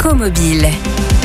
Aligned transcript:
Écomobile. 0.00 1.19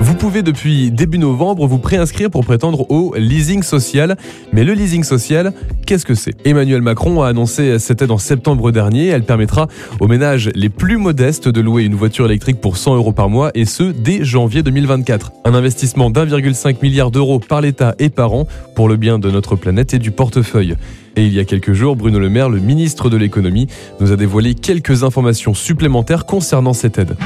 Vous 0.00 0.14
pouvez 0.14 0.42
depuis 0.42 0.90
début 0.90 1.18
novembre 1.18 1.66
vous 1.66 1.78
préinscrire 1.78 2.30
pour 2.30 2.44
prétendre 2.44 2.90
au 2.90 3.14
leasing 3.16 3.62
social. 3.62 4.16
Mais 4.52 4.64
le 4.64 4.72
leasing 4.72 5.02
social, 5.02 5.52
qu'est-ce 5.86 6.04
que 6.04 6.14
c'est? 6.14 6.34
Emmanuel 6.44 6.82
Macron 6.82 7.22
a 7.22 7.28
annoncé 7.28 7.78
cette 7.78 8.02
aide 8.02 8.10
en 8.10 8.18
septembre 8.18 8.70
dernier. 8.70 9.06
Elle 9.08 9.24
permettra 9.24 9.68
aux 10.00 10.08
ménages 10.08 10.50
les 10.54 10.68
plus 10.68 10.98
modestes 10.98 11.48
de 11.48 11.60
louer 11.60 11.84
une 11.84 11.94
voiture 11.94 12.26
électrique 12.26 12.60
pour 12.60 12.76
100 12.76 12.96
euros 12.96 13.12
par 13.12 13.28
mois 13.28 13.50
et 13.54 13.64
ce 13.64 13.84
dès 13.84 14.24
janvier 14.24 14.62
2024. 14.62 15.32
Un 15.44 15.54
investissement 15.54 16.10
d'1,5 16.10 16.76
milliard 16.82 17.10
d'euros 17.10 17.38
par 17.38 17.60
l'État 17.60 17.94
et 17.98 18.10
par 18.10 18.34
an 18.34 18.46
pour 18.74 18.88
le 18.88 18.96
bien 18.96 19.18
de 19.18 19.30
notre 19.30 19.56
planète 19.56 19.94
et 19.94 19.98
du 19.98 20.10
portefeuille. 20.10 20.76
Et 21.16 21.26
il 21.26 21.32
y 21.32 21.38
a 21.38 21.44
quelques 21.44 21.74
jours, 21.74 21.94
Bruno 21.94 22.18
Le 22.18 22.28
Maire, 22.28 22.48
le 22.48 22.58
ministre 22.58 23.08
de 23.08 23.16
l'économie, 23.16 23.68
nous 24.00 24.10
a 24.10 24.16
dévoilé 24.16 24.54
quelques 24.54 25.04
informations 25.04 25.54
supplémentaires 25.54 26.26
concernant 26.26 26.72
cette 26.72 26.98
aide. 26.98 27.16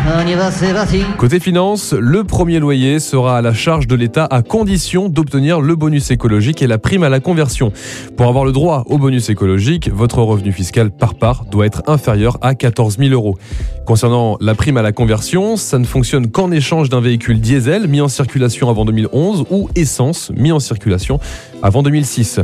Côté 1.17 1.41
finance, 1.41 1.95
le 1.99 2.23
premier 2.25 2.58
loyer 2.59 2.99
sera 3.01 3.39
à 3.39 3.43
la 3.43 3.53
charge 3.53 3.87
de 3.87 3.95
l'État 3.95 4.27
à 4.31 4.43
condition 4.43 5.09
d'obtenir 5.09 5.61
le 5.61 5.77
bonus 5.77 6.11
écologique 6.11 6.63
et 6.63 6.67
la 6.67 6.79
prime 6.79 7.03
à 7.03 7.09
la 7.09 7.21
conversion. 7.21 7.73
Pour 8.17 8.27
avoir 8.27 8.45
le 8.45 8.53
droit 8.53 8.85
au 8.87 8.99
bonus 8.99 9.31
écologique, 9.31 9.91
votre 9.93 10.23
revenu 10.23 10.53
fiscal 10.53 10.91
par 10.91 11.15
part 11.15 11.45
doit 11.45 11.67
être 11.67 11.83
inférieur 11.87 12.39
à 12.41 12.55
14 12.55 12.99
000 12.99 13.11
euros. 13.13 13.39
Concernant 13.87 14.37
la 14.41 14.55
prime 14.55 14.77
à 14.77 14.83
la 14.83 14.93
conversion, 14.93 15.57
ça 15.57 15.79
ne 15.79 15.85
fonctionne 15.85 16.31
qu'en 16.31 16.51
échange 16.51 16.89
d'un 16.89 17.01
véhicule 17.01 17.41
diesel 17.41 17.89
mis 17.89 18.01
en 18.01 18.09
circulation 18.09 18.69
avant 18.69 18.85
2011 18.85 19.47
ou 19.51 19.69
essence 19.75 20.31
mis 20.37 20.53
en 20.53 20.61
circulation 20.61 21.21
avant 21.63 21.83
2006. 21.83 22.41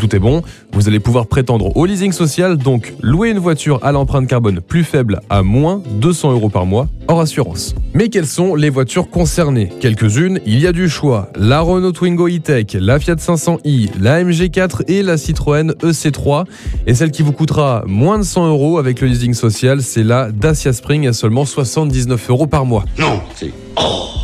Tout 0.00 0.16
est 0.16 0.18
bon, 0.18 0.42
vous 0.72 0.88
allez 0.88 0.98
pouvoir 0.98 1.26
prétendre 1.26 1.76
au 1.76 1.84
leasing 1.84 2.12
social, 2.12 2.56
donc 2.56 2.94
louer 3.02 3.28
une 3.28 3.38
voiture 3.38 3.78
à 3.82 3.92
l'empreinte 3.92 4.26
carbone 4.26 4.62
plus 4.62 4.82
faible 4.82 5.20
à 5.28 5.42
moins 5.42 5.82
200 6.00 6.32
euros 6.32 6.48
par 6.48 6.64
mois 6.64 6.88
hors 7.06 7.20
assurance. 7.20 7.74
Mais 7.92 8.08
quelles 8.08 8.26
sont 8.26 8.54
les 8.54 8.70
voitures 8.70 9.10
concernées? 9.10 9.70
Quelques-unes, 9.78 10.40
il 10.46 10.58
y 10.58 10.66
a 10.66 10.72
du 10.72 10.88
choix. 10.88 11.28
La 11.36 11.60
Renault 11.60 11.92
Twingo 11.92 12.28
E-Tech, 12.28 12.68
la 12.80 12.98
Fiat 12.98 13.16
500i, 13.16 13.90
la 14.00 14.24
MG4 14.24 14.84
et 14.88 15.02
la 15.02 15.18
Citroën 15.18 15.72
EC3. 15.82 16.46
Et 16.86 16.94
celle 16.94 17.10
qui 17.10 17.22
vous 17.22 17.32
coûtera 17.32 17.84
moins 17.86 18.18
de 18.18 18.24
100 18.24 18.48
euros 18.48 18.78
avec 18.78 19.02
le 19.02 19.08
leasing 19.08 19.34
social, 19.34 19.82
c'est 19.82 20.04
la 20.04 20.32
Dacia 20.32 20.72
Spring 20.72 21.08
à 21.08 21.12
seulement 21.12 21.44
79 21.44 22.30
euros 22.30 22.46
par 22.46 22.64
mois. 22.64 22.84
Non, 22.98 23.20
c'est... 23.34 23.52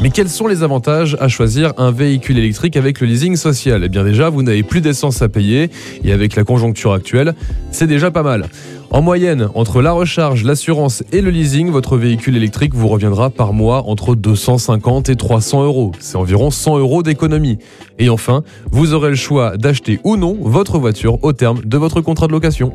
Mais 0.03 0.11
quels 0.11 0.29
sont 0.29 0.47
les 0.47 0.63
avantages 0.63 1.17
à 1.21 1.29
choisir 1.29 1.73
un 1.79 1.91
véhicule 1.91 2.39
électrique 2.39 2.77
avec 2.77 3.01
le 3.01 3.07
leasing 3.07 3.35
social? 3.37 3.83
Eh 3.83 3.89
bien 3.89 4.05
déjà, 4.05 4.29
vous 4.29 4.43
n'avez 4.43 4.63
plus 4.63 4.83
d'essence 4.83 5.23
à 5.23 5.29
payer 5.29 5.71
et 6.05 6.13
avec 6.13 6.37
la 6.37 6.45
conjoncture 6.45 6.93
actuelle, 6.93 7.35
c'est 7.71 7.87
déjà 7.87 8.11
pas 8.11 8.23
mal. 8.23 8.47
En 8.91 9.01
moyenne, 9.01 9.49
entre 9.55 9.81
la 9.81 9.93
recharge, 9.93 10.45
l'assurance 10.45 11.03
et 11.13 11.23
le 11.23 11.31
leasing, 11.31 11.71
votre 11.71 11.97
véhicule 11.97 12.37
électrique 12.37 12.75
vous 12.75 12.89
reviendra 12.89 13.31
par 13.31 13.55
mois 13.55 13.85
entre 13.87 14.15
250 14.15 15.09
et 15.09 15.17
300 15.17 15.65
euros. 15.65 15.93
C'est 15.99 16.17
environ 16.17 16.51
100 16.51 16.79
euros 16.79 17.03
d'économie. 17.03 17.59
Et 17.99 18.11
enfin, 18.11 18.43
vous 18.71 18.93
aurez 18.93 19.11
le 19.11 19.17
choix 19.17 19.57
d'acheter 19.57 19.99
ou 20.05 20.17
non 20.17 20.37
votre 20.39 20.79
voiture 20.79 21.25
au 21.25 21.33
terme 21.33 21.63
de 21.65 21.77
votre 21.79 22.03
contrat 22.03 22.27
de 22.27 22.33
location. 22.33 22.73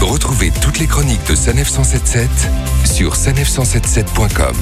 Retrouvez 0.00 0.52
toutes 0.60 0.80
les 0.80 0.86
chroniques 0.86 1.26
de 1.28 1.36
Sanef 1.36 1.68
177 1.68 2.28
sur 2.84 3.14
sanef177.com. 3.14 4.54